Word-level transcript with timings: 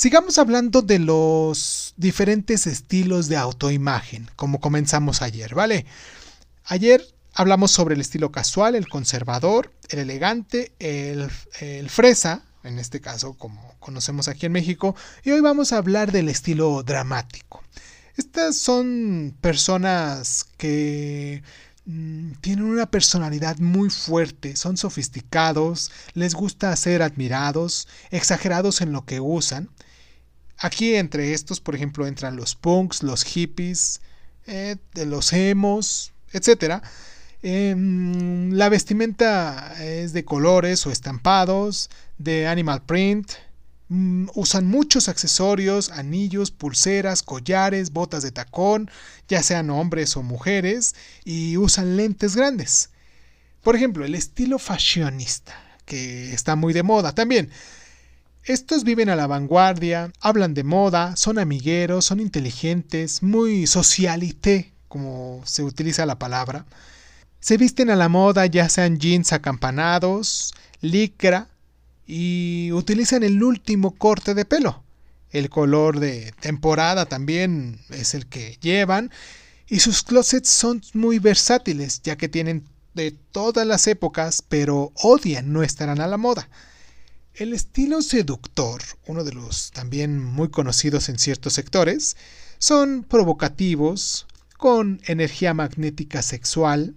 Sigamos 0.00 0.38
hablando 0.38 0.80
de 0.80 0.98
los 0.98 1.92
diferentes 1.98 2.66
estilos 2.66 3.28
de 3.28 3.36
autoimagen, 3.36 4.30
como 4.34 4.58
comenzamos 4.58 5.20
ayer, 5.20 5.54
¿vale? 5.54 5.84
Ayer 6.64 7.04
hablamos 7.34 7.70
sobre 7.70 7.96
el 7.96 8.00
estilo 8.00 8.32
casual, 8.32 8.76
el 8.76 8.88
conservador, 8.88 9.74
el 9.90 9.98
elegante, 9.98 10.72
el, 10.78 11.28
fresa, 11.90 12.44
en 12.64 12.78
este 12.78 13.02
caso 13.02 13.34
como 13.34 13.74
conocemos 13.78 14.28
aquí 14.28 14.46
en 14.46 14.52
México, 14.52 14.96
y 15.22 15.32
hoy 15.32 15.42
vamos 15.42 15.74
a 15.74 15.76
hablar 15.76 16.12
del 16.12 16.30
estilo 16.30 16.82
dramático. 16.82 17.62
Estas 18.16 18.56
son 18.56 19.36
personas 19.42 20.46
que 20.56 21.42
mm, 21.84 22.32
tienen 22.40 22.64
una 22.64 22.90
personalidad 22.90 23.58
muy 23.58 23.90
fuerte, 23.90 24.56
son 24.56 24.78
sofisticados, 24.78 25.90
les 26.14 26.34
gusta 26.34 26.74
ser 26.76 27.02
admirados, 27.02 27.86
exagerados 28.10 28.80
en 28.80 28.92
lo 28.92 29.04
que 29.04 29.20
usan. 29.20 29.68
Aquí 30.60 30.94
entre 30.94 31.32
estos, 31.32 31.60
por 31.60 31.74
ejemplo, 31.74 32.06
entran 32.06 32.36
los 32.36 32.54
punks, 32.54 33.02
los 33.02 33.24
hippies, 33.24 34.00
eh, 34.46 34.76
los 34.94 35.32
emos, 35.32 36.12
etc. 36.32 36.82
Em, 37.42 38.52
la 38.52 38.68
vestimenta 38.68 39.74
es 39.82 40.12
de 40.12 40.24
colores 40.24 40.86
o 40.86 40.90
estampados, 40.90 41.88
de 42.18 42.46
animal 42.46 42.82
print, 42.82 43.32
Mm, 43.90 44.28
usan 44.36 44.66
muchos 44.66 45.08
accesorios, 45.08 45.90
anillos, 45.90 46.52
pulseras, 46.52 47.24
collares, 47.24 47.90
botas 47.92 48.22
de 48.22 48.30
tacón, 48.30 48.88
ya 49.28 49.42
sean 49.42 49.68
hombres 49.68 50.16
o 50.16 50.22
mujeres, 50.22 50.94
y 51.24 51.56
usan 51.56 51.96
lentes 51.96 52.36
grandes. 52.36 52.90
Por 53.62 53.74
ejemplo, 53.74 54.04
el 54.04 54.14
estilo 54.14 54.60
fashionista, 54.60 55.54
que 55.86 56.32
está 56.32 56.54
muy 56.54 56.72
de 56.72 56.84
moda 56.84 57.16
también. 57.16 57.50
Estos 58.50 58.82
viven 58.82 59.08
a 59.08 59.14
la 59.14 59.28
vanguardia, 59.28 60.12
hablan 60.18 60.54
de 60.54 60.64
moda, 60.64 61.14
son 61.14 61.38
amigueros, 61.38 62.06
son 62.06 62.18
inteligentes, 62.18 63.22
muy 63.22 63.68
socialité, 63.68 64.72
como 64.88 65.40
se 65.44 65.62
utiliza 65.62 66.04
la 66.04 66.18
palabra. 66.18 66.66
Se 67.38 67.56
visten 67.56 67.90
a 67.90 67.94
la 67.94 68.08
moda 68.08 68.46
ya 68.46 68.68
sean 68.68 68.98
jeans 68.98 69.32
acampanados, 69.32 70.52
licra, 70.80 71.46
y 72.08 72.72
utilizan 72.72 73.22
el 73.22 73.40
último 73.40 73.94
corte 73.94 74.34
de 74.34 74.44
pelo. 74.44 74.82
El 75.30 75.48
color 75.48 76.00
de 76.00 76.34
temporada 76.40 77.06
también 77.06 77.78
es 77.90 78.14
el 78.14 78.26
que 78.26 78.58
llevan 78.60 79.12
y 79.68 79.78
sus 79.78 80.02
closets 80.02 80.48
son 80.48 80.82
muy 80.92 81.20
versátiles 81.20 82.02
ya 82.02 82.16
que 82.16 82.28
tienen 82.28 82.64
de 82.94 83.12
todas 83.12 83.64
las 83.64 83.86
épocas 83.86 84.42
pero 84.42 84.90
odian 84.96 85.52
no 85.52 85.62
estarán 85.62 86.00
a 86.00 86.08
la 86.08 86.16
moda. 86.16 86.48
El 87.34 87.54
estilo 87.54 88.02
seductor, 88.02 88.82
uno 89.06 89.24
de 89.24 89.32
los 89.32 89.70
también 89.70 90.22
muy 90.22 90.50
conocidos 90.50 91.08
en 91.08 91.18
ciertos 91.18 91.54
sectores, 91.54 92.16
son 92.58 93.04
provocativos, 93.04 94.26
con 94.58 95.00
energía 95.06 95.54
magnética 95.54 96.20
sexual, 96.22 96.94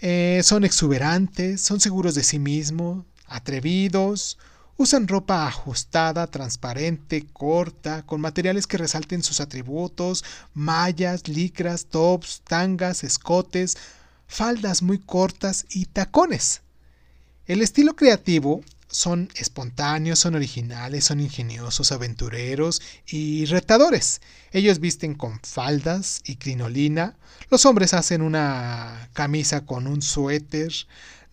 eh, 0.00 0.40
son 0.42 0.64
exuberantes, 0.64 1.60
son 1.60 1.78
seguros 1.78 2.16
de 2.16 2.24
sí 2.24 2.40
mismos, 2.40 3.04
atrevidos, 3.26 4.36
usan 4.78 5.06
ropa 5.06 5.46
ajustada, 5.46 6.26
transparente, 6.26 7.26
corta, 7.32 8.04
con 8.04 8.20
materiales 8.20 8.66
que 8.66 8.78
resalten 8.78 9.22
sus 9.22 9.40
atributos, 9.40 10.24
mallas, 10.54 11.28
licras, 11.28 11.86
tops, 11.86 12.40
tangas, 12.42 13.04
escotes, 13.04 13.76
faldas 14.26 14.82
muy 14.82 14.98
cortas 14.98 15.66
y 15.70 15.84
tacones. 15.84 16.62
El 17.46 17.60
estilo 17.62 17.94
creativo 17.94 18.64
son 18.92 19.30
espontáneos, 19.34 20.20
son 20.20 20.36
originales, 20.36 21.04
son 21.04 21.18
ingeniosos, 21.18 21.90
aventureros 21.90 22.80
y 23.06 23.46
retadores. 23.46 24.20
Ellos 24.52 24.78
visten 24.78 25.14
con 25.14 25.40
faldas 25.40 26.20
y 26.24 26.36
crinolina, 26.36 27.16
los 27.50 27.66
hombres 27.66 27.94
hacen 27.94 28.22
una 28.22 29.08
camisa 29.14 29.66
con 29.66 29.86
un 29.86 30.02
suéter, 30.02 30.72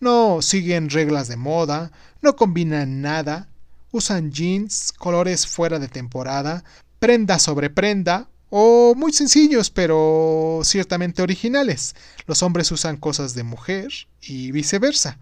no 0.00 0.42
siguen 0.42 0.90
reglas 0.90 1.28
de 1.28 1.36
moda, 1.36 1.92
no 2.22 2.34
combinan 2.34 3.02
nada, 3.02 3.48
usan 3.92 4.32
jeans, 4.32 4.92
colores 4.92 5.46
fuera 5.46 5.78
de 5.78 5.88
temporada, 5.88 6.64
prenda 6.98 7.38
sobre 7.38 7.70
prenda, 7.70 8.28
o 8.50 8.94
muy 8.96 9.12
sencillos 9.12 9.70
pero 9.70 10.60
ciertamente 10.64 11.22
originales. 11.22 11.94
Los 12.26 12.42
hombres 12.42 12.72
usan 12.72 12.96
cosas 12.96 13.34
de 13.34 13.44
mujer 13.44 13.92
y 14.20 14.50
viceversa. 14.50 15.18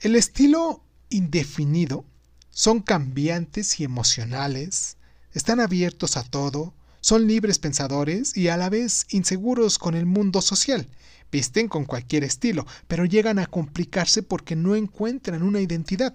El 0.00 0.16
estilo 0.16 0.82
indefinido 1.12 2.04
son 2.50 2.80
cambiantes 2.80 3.80
y 3.80 3.84
emocionales, 3.84 4.96
están 5.32 5.60
abiertos 5.60 6.16
a 6.16 6.24
todo, 6.24 6.74
son 7.00 7.26
libres 7.26 7.58
pensadores 7.58 8.36
y 8.36 8.48
a 8.48 8.56
la 8.56 8.68
vez 8.68 9.06
inseguros 9.10 9.78
con 9.78 9.94
el 9.94 10.06
mundo 10.06 10.42
social. 10.42 10.88
Visten 11.32 11.66
con 11.68 11.86
cualquier 11.86 12.24
estilo, 12.24 12.66
pero 12.86 13.06
llegan 13.06 13.38
a 13.38 13.46
complicarse 13.46 14.22
porque 14.22 14.54
no 14.54 14.76
encuentran 14.76 15.42
una 15.42 15.60
identidad. 15.60 16.14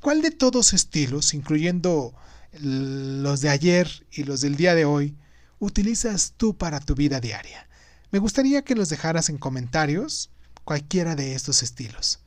¿Cuál 0.00 0.22
de 0.22 0.32
todos 0.32 0.72
estilos, 0.72 1.34
incluyendo 1.34 2.14
los 2.60 3.40
de 3.40 3.48
ayer 3.48 4.06
y 4.10 4.24
los 4.24 4.40
del 4.40 4.56
día 4.56 4.74
de 4.74 4.84
hoy, 4.84 5.16
utilizas 5.58 6.34
tú 6.36 6.56
para 6.56 6.80
tu 6.80 6.94
vida 6.94 7.20
diaria? 7.20 7.68
Me 8.10 8.18
gustaría 8.18 8.62
que 8.62 8.74
los 8.74 8.88
dejaras 8.88 9.28
en 9.28 9.38
comentarios 9.38 10.30
cualquiera 10.64 11.14
de 11.14 11.34
estos 11.34 11.62
estilos. 11.62 12.20